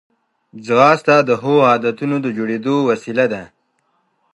[0.65, 3.43] ځغاسته د ښو عادتونو د جوړېدو وسیله ده